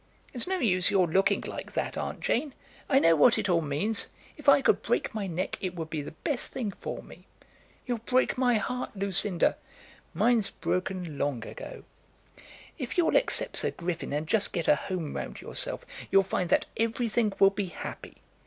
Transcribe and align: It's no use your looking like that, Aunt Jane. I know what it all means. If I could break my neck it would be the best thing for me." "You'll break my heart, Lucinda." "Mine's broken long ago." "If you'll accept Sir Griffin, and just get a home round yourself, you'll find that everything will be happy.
It's 0.33 0.47
no 0.47 0.57
use 0.57 0.89
your 0.89 1.05
looking 1.07 1.41
like 1.41 1.73
that, 1.75 1.95
Aunt 1.95 2.21
Jane. 2.21 2.55
I 2.89 2.97
know 2.97 3.15
what 3.15 3.37
it 3.37 3.47
all 3.47 3.61
means. 3.61 4.07
If 4.35 4.49
I 4.49 4.63
could 4.63 4.81
break 4.81 5.13
my 5.13 5.27
neck 5.27 5.59
it 5.61 5.75
would 5.75 5.91
be 5.91 6.01
the 6.01 6.09
best 6.23 6.51
thing 6.51 6.71
for 6.71 7.03
me." 7.03 7.27
"You'll 7.85 7.99
break 7.99 8.35
my 8.35 8.55
heart, 8.55 8.95
Lucinda." 8.97 9.57
"Mine's 10.15 10.49
broken 10.49 11.19
long 11.19 11.45
ago." 11.45 11.83
"If 12.79 12.97
you'll 12.97 13.15
accept 13.15 13.57
Sir 13.57 13.69
Griffin, 13.69 14.11
and 14.11 14.25
just 14.25 14.53
get 14.53 14.67
a 14.67 14.75
home 14.75 15.15
round 15.15 15.39
yourself, 15.39 15.85
you'll 16.09 16.23
find 16.23 16.49
that 16.49 16.65
everything 16.77 17.31
will 17.37 17.51
be 17.51 17.67
happy. 17.67 18.17